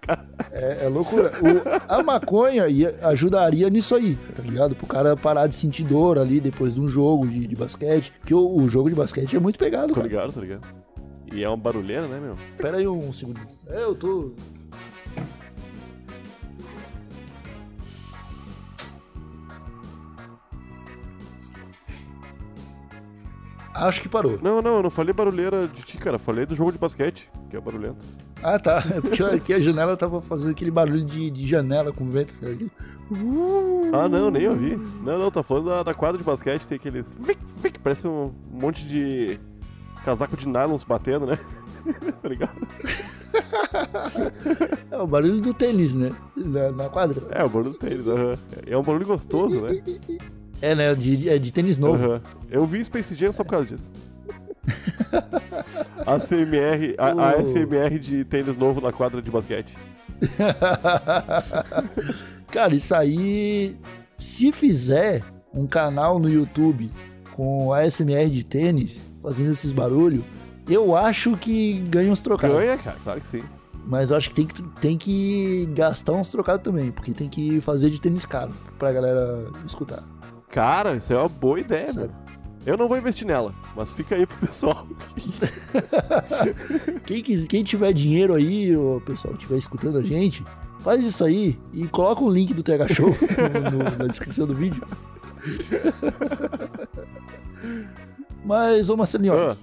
cara... 0.00 0.26
É, 0.50 0.86
é, 0.86 0.88
loucura. 0.88 1.32
O, 1.40 1.92
a 1.92 2.02
maconha 2.02 2.66
ia, 2.68 2.96
ajudaria 3.02 3.68
nisso 3.68 3.94
aí, 3.94 4.16
tá 4.34 4.42
ligado? 4.42 4.74
Pro 4.74 4.86
cara 4.86 5.16
parar 5.16 5.46
de 5.46 5.56
sentir 5.56 5.84
dor 5.84 6.18
ali 6.18 6.40
depois 6.40 6.74
de 6.74 6.80
um 6.80 6.88
jogo 6.88 7.26
de, 7.26 7.46
de 7.46 7.56
basquete. 7.56 8.12
Porque 8.18 8.34
o, 8.34 8.56
o, 8.56 8.68
jogo 8.68 8.88
de 8.88 8.94
basquete 8.94 9.36
é 9.36 9.40
muito 9.40 9.58
pegado. 9.58 9.92
Tô 9.92 10.00
ligado, 10.00 10.32
tô 10.32 10.40
ligado. 10.40 10.66
E 11.32 11.42
é 11.42 11.48
uma 11.48 11.56
barulheira, 11.56 12.06
né, 12.06 12.20
meu? 12.20 12.36
Espera 12.54 12.78
aí 12.78 12.88
um 12.88 13.12
segundo. 13.12 13.40
É, 13.68 13.82
eu 13.82 13.94
tô. 13.94 14.32
Acho 23.76 24.00
que 24.00 24.08
parou. 24.08 24.38
Não, 24.42 24.62
não, 24.62 24.76
eu 24.76 24.82
não 24.82 24.90
falei 24.90 25.12
barulheira 25.12 25.68
de 25.68 25.82
ti, 25.82 25.98
cara. 25.98 26.18
Falei 26.18 26.46
do 26.46 26.54
jogo 26.54 26.72
de 26.72 26.78
basquete, 26.78 27.28
que 27.50 27.56
é 27.56 27.60
barulhento. 27.60 27.98
Ah, 28.42 28.58
tá. 28.58 28.82
É 28.94 29.00
porque 29.00 29.22
aqui 29.22 29.52
a 29.52 29.60
janela 29.60 29.96
tava 29.96 30.22
fazendo 30.22 30.50
aquele 30.50 30.70
barulho 30.70 31.04
de, 31.04 31.30
de 31.30 31.46
janela 31.46 31.92
com 31.92 32.06
vento. 32.06 32.34
Ah, 33.92 34.08
não, 34.08 34.30
nem 34.30 34.48
ouvi. 34.48 34.76
Não, 35.02 35.18
não, 35.18 35.30
tá 35.30 35.42
falando 35.42 35.66
da, 35.66 35.82
da 35.82 35.94
quadra 35.94 36.18
de 36.18 36.24
basquete, 36.24 36.66
tem 36.66 36.76
aqueles. 36.76 37.14
Vic, 37.18 37.38
vic, 37.62 37.78
parece 37.78 38.08
um 38.08 38.32
monte 38.50 38.86
de 38.86 39.38
casaco 40.04 40.36
de 40.36 40.48
nylon 40.48 40.78
se 40.78 40.86
batendo, 40.86 41.26
né? 41.26 41.38
tá 42.22 42.28
ligado? 42.28 42.56
É 44.90 44.96
o 44.96 45.06
barulho 45.06 45.40
do 45.40 45.52
tênis, 45.52 45.94
né? 45.94 46.12
Na, 46.34 46.72
na 46.72 46.88
quadra. 46.88 47.22
É, 47.30 47.44
o 47.44 47.48
barulho 47.48 47.72
do 47.72 47.78
tênis, 47.78 48.06
aham. 48.06 48.38
É 48.66 48.76
um 48.76 48.82
barulho 48.82 49.06
gostoso, 49.06 49.60
né? 49.60 49.82
É, 50.60 50.74
né? 50.74 50.94
De, 50.94 51.28
é 51.28 51.38
de 51.38 51.52
tênis 51.52 51.78
novo. 51.78 52.04
Aham. 52.04 52.22
Eu 52.50 52.66
vi 52.66 52.84
Space 52.84 53.14
Jam 53.14 53.32
só 53.32 53.44
por 53.44 53.50
causa 53.50 53.66
disso. 53.66 53.90
A 56.06 56.18
CMR, 56.18 56.94
a, 56.98 57.30
a 57.30 57.44
SMR 57.44 57.98
de 57.98 58.24
tênis 58.24 58.56
novo 58.56 58.80
na 58.80 58.92
quadra 58.92 59.20
de 59.20 59.30
basquete. 59.30 59.76
Cara, 62.50 62.74
isso 62.74 62.94
aí. 62.94 63.76
Se 64.18 64.52
fizer 64.52 65.22
um 65.52 65.66
canal 65.66 66.18
no 66.18 66.28
YouTube 66.28 66.90
com 67.34 67.72
ASMR 67.72 68.30
de 68.30 68.44
tênis, 68.44 69.10
fazendo 69.22 69.52
esses 69.52 69.72
barulhos, 69.72 70.22
eu 70.68 70.96
acho 70.96 71.36
que 71.36 71.74
ganha 71.90 72.10
uns 72.10 72.20
trocados. 72.20 72.56
Ganha, 72.56 72.78
cara, 72.78 72.96
claro 73.02 73.20
que 73.20 73.26
sim. 73.26 73.42
Mas 73.84 74.10
eu 74.10 74.16
acho 74.16 74.30
que 74.30 74.36
tem 74.36 74.46
que, 74.46 74.62
tem 74.80 74.98
que 74.98 75.66
gastar 75.74 76.12
uns 76.12 76.30
trocados 76.30 76.64
também, 76.64 76.90
porque 76.90 77.12
tem 77.12 77.28
que 77.28 77.60
fazer 77.60 77.90
de 77.90 78.00
tênis 78.00 78.26
caro 78.26 78.52
pra 78.78 78.92
galera 78.92 79.48
escutar. 79.64 80.02
Cara, 80.56 80.96
isso 80.96 81.12
é 81.12 81.18
uma 81.18 81.28
boa 81.28 81.60
ideia, 81.60 81.92
Sabe? 81.92 82.08
meu. 82.08 82.16
Eu 82.64 82.78
não 82.78 82.88
vou 82.88 82.96
investir 82.96 83.26
nela, 83.26 83.54
mas 83.76 83.92
fica 83.92 84.14
aí 84.14 84.24
pro 84.26 84.38
pessoal. 84.38 84.86
Quem, 87.04 87.22
quem 87.22 87.62
tiver 87.62 87.92
dinheiro 87.92 88.32
aí, 88.34 88.74
o 88.74 89.02
pessoal 89.04 89.34
que 89.34 89.40
estiver 89.42 89.58
escutando 89.58 89.98
a 89.98 90.02
gente, 90.02 90.42
faz 90.80 91.04
isso 91.04 91.22
aí 91.24 91.58
e 91.74 91.86
coloca 91.88 92.24
um 92.24 92.30
link 92.30 92.54
do 92.54 92.62
TH 92.62 92.88
Show 92.88 93.10
no- 93.70 93.84
no- 93.84 93.98
na 93.98 94.06
descrição 94.06 94.46
do 94.46 94.54
vídeo. 94.54 94.82
Mas, 98.42 98.88
ô 98.88 98.96
Marcelinho, 98.96 99.34
Ah, 99.34 99.56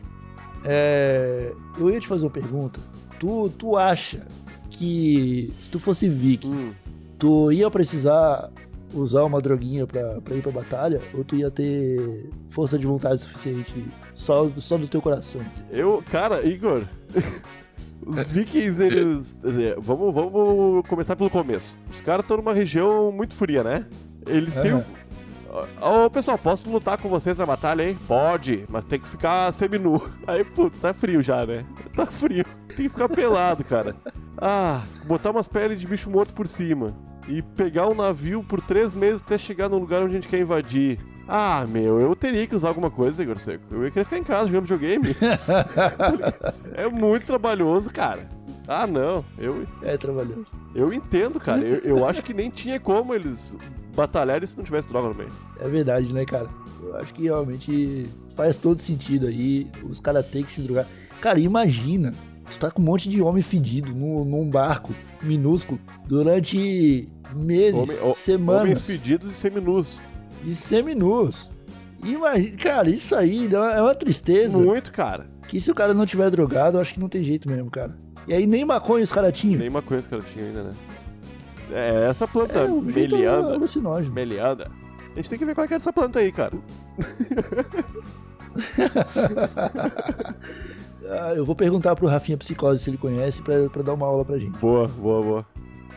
é, 0.63 1.51
eu 1.79 1.89
ia 1.89 1.99
te 1.99 2.07
fazer 2.07 2.23
uma 2.25 2.29
pergunta. 2.31 2.79
Tu, 3.19 3.49
tu 3.57 3.75
acha 3.77 4.27
que 4.69 5.51
se 5.59 5.71
tu 5.71 5.79
fosse 5.79 6.07
Viking, 6.07 6.51
hum, 6.51 6.71
tu 7.17 7.51
ia 7.51 7.71
precisar 7.71 8.51
usar 8.93 9.23
uma 9.23 9.41
droguinha 9.41 9.85
pra, 9.85 10.21
pra 10.21 10.35
ir 10.35 10.41
pra 10.41 10.51
batalha? 10.51 11.01
Ou 11.13 11.23
tu 11.23 11.35
ia 11.35 11.49
ter 11.51 12.29
força 12.49 12.77
de 12.77 12.85
vontade 12.85 13.21
suficiente 13.21 13.85
só, 14.13 14.49
só 14.57 14.77
do 14.77 14.87
teu 14.87 15.01
coração? 15.01 15.41
eu, 15.71 16.03
cara, 16.11 16.45
Igor. 16.45 16.83
Os 18.05 18.27
vikings, 18.27 18.81
eles. 18.81 19.37
dizer, 19.41 19.75
Vamos, 19.79 20.13
vamos 20.13 20.85
começar 20.87 21.15
pelo 21.15 21.29
começo. 21.29 21.77
Os 21.89 22.01
caras 22.01 22.25
estão 22.25 22.37
numa 22.37 22.53
região 22.53 23.11
muito 23.11 23.33
fria, 23.33 23.63
né? 23.63 23.85
Eles 24.27 24.57
têm. 24.57 24.73
Ô, 25.79 26.09
pessoal, 26.09 26.37
posso 26.37 26.69
lutar 26.69 26.99
com 26.99 27.07
vocês 27.07 27.37
na 27.37 27.45
batalha, 27.45 27.87
hein? 27.87 27.97
Pode, 28.07 28.65
mas 28.67 28.83
tem 28.85 28.99
que 28.99 29.07
ficar 29.07 29.53
seminu. 29.53 30.01
Aí, 30.25 30.43
putz, 30.43 30.79
tá 30.79 30.93
frio 30.93 31.21
já, 31.21 31.45
né? 31.45 31.63
Tá 31.95 32.05
frio. 32.07 32.43
Tem 32.69 32.87
que 32.87 32.89
ficar 32.89 33.07
pelado, 33.07 33.63
cara. 33.63 33.95
Ah, 34.37 34.81
botar 35.05 35.31
umas 35.31 35.47
peles 35.47 35.79
de 35.79 35.87
bicho 35.87 36.09
morto 36.09 36.33
por 36.33 36.47
cima. 36.47 36.95
E 37.27 37.41
pegar 37.41 37.87
um 37.87 37.95
navio 37.95 38.43
por 38.43 38.61
três 38.61 38.93
meses 38.93 39.21
até 39.21 39.37
chegar 39.37 39.69
no 39.69 39.77
lugar 39.77 40.01
onde 40.01 40.11
a 40.11 40.15
gente 40.15 40.27
quer 40.27 40.39
invadir. 40.39 40.99
Ah, 41.27 41.65
meu, 41.69 42.01
eu 42.01 42.13
teria 42.15 42.45
que 42.45 42.55
usar 42.55 42.67
alguma 42.67 42.91
coisa, 42.91 43.23
Igor 43.23 43.39
Seco. 43.39 43.63
Eu 43.71 43.85
ia 43.85 43.91
querer 43.91 44.03
ficar 44.03 44.17
em 44.17 44.23
casa 44.23 44.47
jogando 44.47 44.63
videogame. 44.63 45.15
é 46.75 46.87
muito 46.87 47.25
trabalhoso, 47.25 47.89
cara. 47.89 48.27
Ah, 48.67 48.85
não. 48.85 49.23
Eu, 49.37 49.65
É 49.81 49.97
trabalhoso. 49.97 50.45
eu 50.75 50.93
entendo, 50.93 51.39
cara. 51.39 51.61
Eu, 51.61 51.79
eu 51.97 52.05
acho 52.07 52.21
que 52.21 52.33
nem 52.33 52.49
tinha 52.49 52.79
como 52.79 53.13
eles 53.13 53.55
batalharem 53.95 54.45
se 54.45 54.57
não 54.57 54.63
tivesse 54.63 54.87
droga 54.87 55.09
no 55.09 55.15
meio. 55.15 55.29
É 55.59 55.67
verdade, 55.67 56.13
né, 56.13 56.25
cara? 56.25 56.49
Eu 56.81 56.97
acho 56.97 57.13
que 57.13 57.23
realmente 57.23 58.05
faz 58.35 58.57
todo 58.57 58.79
sentido 58.79 59.27
aí. 59.27 59.67
Os 59.83 59.99
caras 59.99 60.25
têm 60.27 60.43
que 60.43 60.51
se 60.51 60.61
drogar. 60.61 60.85
Cara, 61.21 61.39
imagina. 61.39 62.13
Tu 62.51 62.59
tá 62.59 62.69
com 62.71 62.81
um 62.81 62.85
monte 62.85 63.09
de 63.09 63.21
homem 63.21 63.41
fedido 63.41 63.93
no, 63.93 64.23
num 64.25 64.49
barco 64.49 64.93
minúsculo 65.21 65.79
durante 66.05 67.09
meses, 67.35 67.81
Homem- 67.81 68.11
o- 68.11 68.13
semanas 68.13 68.61
Homens 68.63 68.83
fedidos 68.83 69.31
e 69.31 69.33
seminus. 69.33 70.01
e 70.45 70.55
seminus. 70.55 71.49
Imagina, 72.03 72.57
cara, 72.57 72.89
isso 72.89 73.15
aí 73.15 73.49
é 73.53 73.81
uma 73.81 73.95
tristeza. 73.95 74.57
Muito, 74.59 74.91
cara. 74.91 75.27
Que 75.47 75.59
se 75.61 75.71
o 75.71 75.75
cara 75.75 75.93
não 75.93 76.05
tiver 76.05 76.29
drogado, 76.29 76.77
eu 76.77 76.81
acho 76.81 76.93
que 76.93 76.99
não 76.99 77.07
tem 77.09 77.23
jeito 77.23 77.49
mesmo, 77.49 77.71
cara. 77.71 77.97
E 78.27 78.33
aí 78.33 78.45
nem 78.45 78.65
maconha 78.65 79.03
os 79.03 79.11
caras 79.11 79.31
tinham. 79.37 79.59
Nem 79.59 79.69
maconha 79.69 79.99
esse 80.01 80.09
cara 80.09 80.21
tinha 80.21 80.45
ainda, 80.45 80.63
né? 80.63 80.71
É, 81.71 82.07
essa 82.09 82.27
planta 82.27 82.59
É, 82.59 82.67
melianda. 82.67 83.53
alucinógeno. 83.53 84.13
Melianda. 84.13 84.69
A 85.11 85.15
gente 85.15 85.29
tem 85.29 85.39
que 85.39 85.45
ver 85.45 85.55
qual 85.55 85.65
é 85.65 85.67
que 85.67 85.73
é 85.73 85.77
essa 85.77 85.93
planta 85.93 86.19
aí, 86.19 86.31
cara. 86.31 86.53
Ah, 91.13 91.33
eu 91.35 91.45
vou 91.45 91.55
perguntar 91.55 91.95
pro 91.95 92.07
Rafinha 92.07 92.37
Psicose 92.37 92.83
se 92.83 92.89
ele 92.89 92.97
conhece 92.97 93.41
pra, 93.41 93.69
pra 93.69 93.81
dar 93.81 93.93
uma 93.93 94.05
aula 94.07 94.25
pra 94.25 94.37
gente. 94.37 94.57
Boa, 94.59 94.87
boa, 94.87 95.21
boa. 95.21 95.45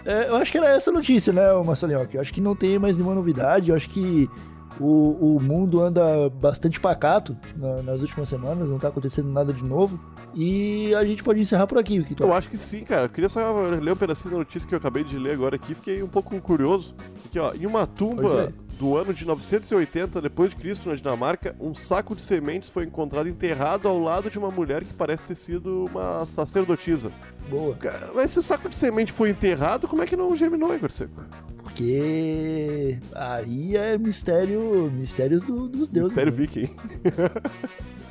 É, 0.05 0.29
eu 0.29 0.37
acho 0.37 0.53
que 0.53 0.59
era 0.59 0.69
essa 0.69 0.91
a 0.91 0.93
notícia, 0.93 1.33
né, 1.33 1.43
Marcelinho? 1.65 2.07
Eu 2.13 2.21
acho 2.21 2.33
que 2.33 2.41
não 2.41 2.55
tem 2.55 2.79
mais 2.79 2.97
nenhuma 2.97 3.15
novidade. 3.15 3.71
Eu 3.71 3.77
acho 3.77 3.89
que 3.91 4.31
o, 4.79 5.37
o 5.37 5.43
mundo 5.43 5.81
anda 5.81 6.29
bastante 6.29 6.79
pacato 6.79 7.37
na- 7.57 7.83
nas 7.83 8.01
últimas 8.03 8.29
semanas, 8.29 8.69
não 8.69 8.79
tá 8.79 8.89
acontecendo 8.89 9.29
nada 9.31 9.53
de 9.53 9.65
novo. 9.65 9.99
E 10.35 10.95
a 10.95 11.05
gente 11.05 11.25
pode 11.25 11.41
encerrar 11.41 11.67
por 11.67 11.79
aqui, 11.79 11.99
o 11.99 12.05
que 12.05 12.15
tu 12.15 12.23
Eu 12.23 12.33
acho 12.35 12.51
que 12.51 12.59
sim, 12.59 12.85
cara. 12.85 13.07
Eu 13.07 13.09
queria 13.09 13.29
só 13.29 13.41
ler 13.69 13.93
um 13.93 13.97
pedacinho 13.97 14.33
da 14.33 14.39
notícia 14.39 14.69
que 14.69 14.75
eu 14.75 14.79
acabei 14.79 15.03
de 15.03 15.19
ler 15.19 15.33
agora 15.33 15.57
aqui. 15.57 15.75
Fiquei 15.75 16.03
um 16.03 16.09
pouco 16.09 16.39
curioso. 16.41 16.95
Aqui, 17.25 17.39
ó. 17.39 17.53
Em 17.55 17.65
uma 17.67 17.87
tumba. 17.87 18.53
Do 18.79 18.97
ano 18.97 19.15
de 19.15 19.25
980 19.27 20.21
depois 20.21 20.51
de 20.51 20.57
Cristo 20.57 20.89
na 20.89 20.95
Dinamarca, 20.95 21.57
um 21.59 21.75
saco 21.75 22.15
de 22.15 22.23
sementes 22.23 22.69
foi 22.69 22.85
encontrado 22.85 23.29
enterrado 23.29 23.89
ao 23.89 23.99
lado 23.99 24.29
de 24.31 24.39
uma 24.39 24.51
mulher 24.51 24.85
que 24.85 24.93
parece 24.93 25.23
ter 25.23 25.35
sido 25.35 25.87
uma 25.87 26.27
sacerdotisa. 26.27 27.11
Boa. 27.49 27.77
Mas 28.15 28.33
se 28.33 28.39
o 28.39 28.43
saco 28.43 28.69
de 28.69 28.77
semente 28.77 29.13
foi 29.13 29.31
enterrado, 29.31 29.89
como 29.89 30.03
é 30.03 30.07
que 30.07 30.17
não 30.17 30.35
germinou, 30.37 30.75
Igor 30.75 30.91
Seco? 30.93 31.23
Porque 31.63 32.99
aí 33.15 33.77
é 33.77 33.97
mistério, 33.99 34.91
mistérios 34.93 35.43
do- 35.43 35.69
dos 35.69 35.89
deuses. 35.89 36.11
Mistério 36.11 36.33
né? 36.33 36.39
viking. 36.39 36.71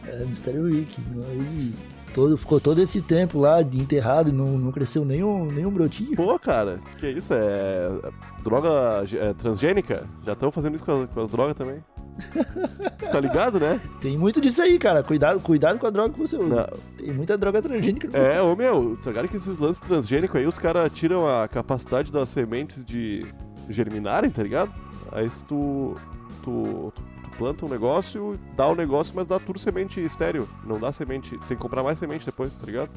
É 0.08 0.24
mistério 0.26 0.62
Wiki. 0.64 1.02
Aí 1.32 1.74
todo, 2.16 2.38
ficou 2.38 2.62
todo 2.62 2.82
esse 2.82 3.02
tempo 3.02 3.40
lá 3.40 3.62
de 3.62 3.78
enterrado 3.78 4.30
e 4.30 4.32
não, 4.32 4.58
não 4.58 4.72
cresceu 4.72 5.04
nenhum, 5.04 5.48
nenhum 5.48 5.70
brotinho. 5.70 6.16
Pô, 6.16 6.40
cara, 6.40 6.80
que 6.98 7.10
isso? 7.10 7.34
É 7.34 7.90
droga 8.42 9.04
é, 9.14 9.34
transgênica? 9.34 10.08
Já 10.26 10.32
estão 10.32 10.50
fazendo 10.50 10.76
isso 10.76 10.86
com 10.86 11.04
as, 11.04 11.10
com 11.10 11.22
as 11.22 11.30
drogas 11.30 11.58
também? 11.58 11.84
Você 12.98 13.12
tá 13.12 13.20
ligado, 13.20 13.60
né? 13.60 13.82
Tem 14.00 14.18
muito 14.18 14.40
disso 14.40 14.62
aí, 14.62 14.80
cara. 14.80 15.04
Cuidado, 15.04 15.42
cuidado 15.42 15.78
com 15.78 15.86
a 15.86 15.90
droga 15.90 16.14
que 16.14 16.20
você 16.20 16.38
usa. 16.38 16.48
Não. 16.48 16.78
Tem 16.98 17.12
muita 17.12 17.38
droga 17.38 17.62
transgênica. 17.62 18.18
É, 18.18 18.42
ô 18.42 18.56
meu, 18.56 18.98
tá 19.04 19.10
ligado 19.10 19.28
que 19.28 19.36
esses 19.36 19.58
lances 19.58 19.82
transgênicos 19.82 20.38
aí, 20.38 20.48
os 20.48 20.58
caras 20.58 20.90
tiram 20.94 21.28
a 21.28 21.46
capacidade 21.50 22.14
das 22.14 22.30
sementes 22.30 22.86
de 22.86 23.26
germinarem, 23.70 24.32
tá 24.32 24.42
ligado? 24.42 24.72
Aí 25.12 25.30
se 25.30 25.44
tu, 25.44 25.96
tu, 26.42 26.94
tu 26.96 27.04
planta 27.38 27.65
um 27.65 27.70
negócio, 27.70 28.39
dá 28.56 28.68
o 28.68 28.75
negócio, 28.75 29.13
mas 29.15 29.27
dá 29.27 29.39
tudo 29.39 29.60
semente 29.60 30.04
estéreo. 30.04 30.50
Não 30.65 30.80
dá 30.80 30.92
semente, 30.92 31.32
tem 31.48 31.56
que 31.56 31.58
comprar 31.58 31.84
mais 31.84 32.00
semente 32.00 32.25
depois, 32.25 32.58
tá 32.58 32.65
ligado? 32.65 32.89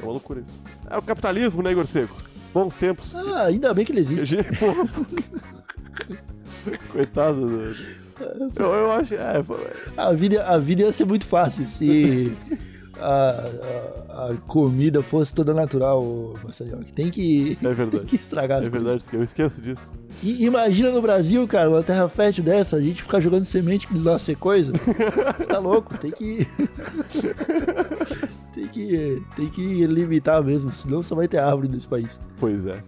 É 0.00 0.02
uma 0.02 0.12
loucura 0.12 0.40
isso. 0.40 0.58
É 0.90 0.98
o 0.98 1.02
capitalismo, 1.02 1.62
né, 1.62 1.72
Igor 1.72 1.86
Seco? 1.86 2.14
Bons 2.52 2.76
tempos. 2.76 3.14
Ah, 3.14 3.44
ainda 3.44 3.72
bem 3.74 3.84
que 3.84 3.92
ele 3.92 4.00
existe. 4.00 4.36
Coitado 6.90 7.48
do... 7.48 7.76
Eu, 8.56 8.72
eu 8.72 8.92
acho. 8.92 9.14
É, 9.14 9.42
A 9.96 10.12
vida, 10.12 10.44
a 10.44 10.58
vida 10.58 10.82
ia 10.82 10.92
ser 10.92 11.04
muito 11.04 11.26
fácil 11.26 11.66
se 11.66 12.32
a, 13.00 13.50
a, 14.08 14.30
a 14.30 14.34
comida 14.46 15.02
fosse 15.02 15.34
toda 15.34 15.52
natural, 15.52 16.34
Marcelinho. 16.42 16.84
Tem 16.94 17.10
que, 17.10 17.52
é 17.52 17.56
tem 17.64 17.72
verdade. 17.72 18.04
que 18.06 18.16
estragar 18.16 18.62
É 18.62 18.68
verdade, 18.68 19.04
eu 19.12 19.22
esqueço 19.22 19.60
disso. 19.60 19.90
coisas. 19.90 20.22
E 20.22 20.44
imagina 20.44 20.90
no 20.90 21.02
Brasil, 21.02 21.46
cara, 21.46 21.68
uma 21.68 21.82
terra 21.82 22.08
fértil 22.08 22.44
dessa, 22.44 22.76
a 22.76 22.80
gente 22.80 23.02
ficar 23.02 23.20
jogando 23.20 23.44
semente 23.44 23.86
que 23.86 23.94
não 23.94 24.12
nascer 24.12 24.36
coisa. 24.36 24.72
Você 24.72 25.44
tá 25.46 25.58
louco, 25.58 25.96
tem 25.98 26.10
que. 26.10 26.46
tem 28.54 28.66
que. 28.68 29.22
Tem 29.36 29.48
que 29.50 29.86
limitar 29.86 30.42
mesmo, 30.42 30.70
senão 30.70 31.02
só 31.02 31.14
vai 31.14 31.28
ter 31.28 31.38
árvore 31.38 31.68
nesse 31.68 31.88
país. 31.88 32.18
Pois 32.38 32.66
é. 32.66 32.82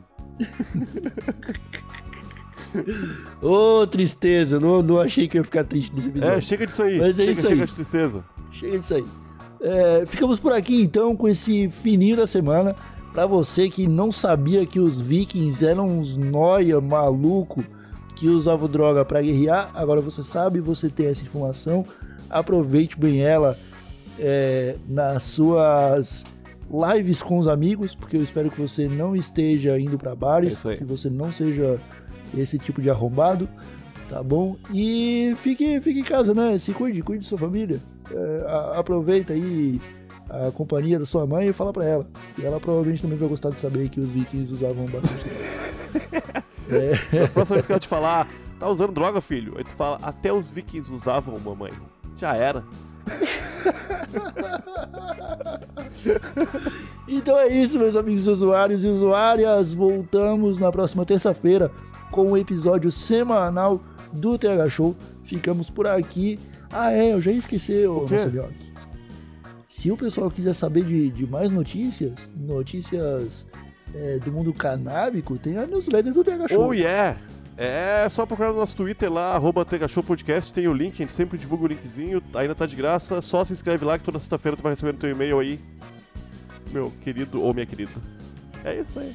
Ô, 3.40 3.86
tristeza, 3.86 4.60
não, 4.60 4.82
não 4.82 5.00
achei 5.00 5.26
que 5.28 5.38
ia 5.38 5.44
ficar 5.44 5.64
triste 5.64 5.94
nesse 5.94 6.08
episódio. 6.08 6.36
É, 6.36 6.40
chega 6.40 6.66
disso 6.66 6.82
aí. 6.82 6.98
Mas 6.98 7.18
é 7.18 7.22
chega, 7.22 7.32
isso 7.32 7.42
chega 7.42 7.54
aí. 7.62 7.66
de 7.66 7.74
tristeza. 7.74 8.24
Chega 8.52 8.78
disso 8.78 8.94
aí. 8.94 9.04
É, 9.60 10.04
ficamos 10.06 10.38
por 10.38 10.52
aqui 10.52 10.82
então 10.82 11.16
com 11.16 11.28
esse 11.28 11.68
fininho 11.68 12.16
da 12.16 12.26
semana. 12.26 12.74
Pra 13.12 13.26
você 13.26 13.68
que 13.68 13.86
não 13.86 14.12
sabia 14.12 14.64
que 14.64 14.78
os 14.78 15.00
vikings 15.00 15.64
eram 15.64 15.88
uns 15.88 16.16
noia 16.16 16.80
maluco 16.80 17.64
que 18.14 18.28
usavam 18.28 18.68
droga 18.68 19.04
pra 19.04 19.22
guerrear, 19.22 19.70
agora 19.74 20.00
você 20.00 20.22
sabe, 20.22 20.60
você 20.60 20.88
tem 20.88 21.06
essa 21.06 21.22
informação. 21.22 21.84
aproveite 22.28 22.98
bem 22.98 23.22
ela 23.22 23.56
é, 24.18 24.76
nas 24.88 25.22
suas 25.22 26.24
lives 26.70 27.22
com 27.22 27.38
os 27.38 27.48
amigos, 27.48 27.94
porque 27.94 28.16
eu 28.16 28.22
espero 28.22 28.50
que 28.50 28.60
você 28.60 28.88
não 28.88 29.16
esteja 29.16 29.78
indo 29.78 29.96
para 29.96 30.14
bares, 30.14 30.64
É 30.66 30.76
que 30.76 30.84
você 30.84 31.08
não 31.08 31.32
seja 31.32 31.80
esse 32.36 32.58
tipo 32.58 32.82
de 32.82 32.90
arrombado, 32.90 33.48
tá 34.08 34.22
bom? 34.22 34.56
E 34.72 35.34
fique, 35.42 35.80
fique 35.80 36.00
em 36.00 36.04
casa, 36.04 36.34
né? 36.34 36.58
Se 36.58 36.72
cuide, 36.72 37.02
cuide 37.02 37.22
de 37.22 37.28
sua 37.28 37.38
família. 37.38 37.80
É, 38.10 38.44
a- 38.46 38.78
aproveita 38.80 39.32
aí 39.32 39.80
a 40.30 40.50
companhia 40.50 40.98
da 40.98 41.06
sua 41.06 41.26
mãe 41.26 41.48
e 41.48 41.52
fala 41.52 41.72
pra 41.72 41.84
ela. 41.84 42.06
E 42.38 42.44
ela 42.44 42.60
provavelmente 42.60 43.02
também 43.02 43.18
vai 43.18 43.28
gostar 43.28 43.50
de 43.50 43.58
saber 43.60 43.88
que 43.88 44.00
os 44.00 44.10
vikings 44.10 44.52
usavam 44.52 44.84
bastante. 44.86 45.26
é, 46.70 47.20
Na 47.22 47.28
próxima 47.32 47.56
vez 47.56 47.66
que 47.66 47.72
ela 47.72 47.80
te 47.80 47.88
falar, 47.88 48.28
tá 48.58 48.68
usando 48.68 48.92
droga, 48.92 49.20
filho? 49.20 49.54
Aí 49.56 49.64
tu 49.64 49.70
fala, 49.70 49.98
até 50.02 50.32
os 50.32 50.48
vikings 50.48 50.92
usavam, 50.92 51.38
mamãe. 51.38 51.72
Já 52.16 52.34
era. 52.36 52.64
Então 57.06 57.38
é 57.38 57.48
isso, 57.48 57.78
meus 57.78 57.96
amigos 57.96 58.26
usuários 58.26 58.84
e 58.84 58.86
usuárias. 58.86 59.72
Voltamos 59.72 60.58
na 60.58 60.70
próxima 60.70 61.04
terça-feira 61.04 61.70
com 62.10 62.32
o 62.32 62.36
episódio 62.36 62.90
semanal 62.90 63.80
do 64.12 64.38
TH 64.38 64.68
Show. 64.68 64.96
Ficamos 65.24 65.70
por 65.70 65.86
aqui. 65.86 66.38
Ah, 66.70 66.92
é, 66.92 67.12
eu 67.12 67.20
já 67.20 67.32
esqueci? 67.32 67.86
Marcelinho. 67.86 68.48
Se 69.68 69.90
o 69.90 69.96
pessoal 69.96 70.30
quiser 70.30 70.54
saber 70.54 70.84
de, 70.84 71.10
de 71.10 71.26
mais 71.26 71.52
notícias, 71.52 72.28
notícias 72.36 73.46
é, 73.94 74.18
do 74.18 74.32
mundo 74.32 74.52
canábico, 74.52 75.38
tem 75.38 75.56
a 75.56 75.66
newsletter 75.66 76.12
do 76.12 76.24
TH 76.24 76.48
Show. 76.48 76.68
Oh 76.68 76.72
yeah! 76.72 77.16
É 77.56 78.08
só 78.08 78.24
procurar 78.24 78.52
no 78.52 78.58
nosso 78.58 78.76
Twitter 78.76 79.12
lá, 79.12 79.34
arroba 79.34 79.66
Podcast, 80.06 80.52
tem 80.52 80.68
o 80.68 80.72
link, 80.72 80.94
a 80.94 80.96
gente 80.98 81.12
sempre 81.12 81.36
divulga 81.36 81.64
o 81.64 81.66
linkzinho, 81.66 82.22
ainda 82.34 82.54
tá 82.54 82.66
de 82.66 82.76
graça, 82.76 83.20
só 83.20 83.44
se 83.44 83.52
inscreve 83.52 83.84
lá 83.84 83.98
que 83.98 84.04
toda 84.04 84.20
sexta-feira 84.20 84.56
tu 84.56 84.62
vai 84.62 84.74
receber 84.74 84.92
no 84.92 84.98
teu 84.98 85.10
e-mail 85.10 85.40
aí, 85.40 85.60
meu 86.70 86.92
querido 87.02 87.42
ou 87.42 87.52
minha 87.52 87.66
querida. 87.66 87.90
É 88.64 88.78
isso 88.78 89.00
aí. 89.00 89.12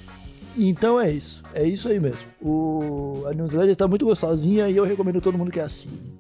Então 0.56 1.00
é 1.00 1.12
isso. 1.12 1.44
É 1.54 1.66
isso 1.66 1.88
aí 1.88 2.00
mesmo. 2.00 2.28
O... 2.42 3.24
A 3.28 3.34
newsletter 3.34 3.76
tá 3.76 3.88
muito 3.88 4.06
gostosinha 4.06 4.70
e 4.70 4.78
eu 4.78 4.84
recomendo 4.84 5.22
todo 5.22 5.38
mundo 5.38 5.52
que 5.52 5.60
assine. 5.60 6.18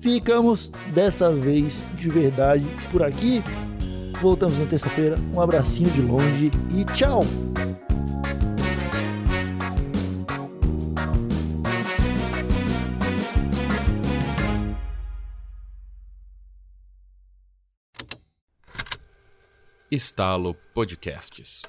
Ficamos 0.00 0.70
dessa 0.94 1.32
vez 1.32 1.84
de 1.96 2.08
verdade 2.08 2.64
por 2.90 3.02
aqui. 3.02 3.42
Voltamos 4.20 4.58
na 4.58 4.66
terça-feira. 4.66 5.18
Um 5.34 5.40
abracinho 5.40 5.90
de 5.90 6.02
longe 6.02 6.50
e 6.76 6.84
tchau! 6.94 7.22
Estalo 19.90 20.54
Podcasts. 20.74 21.62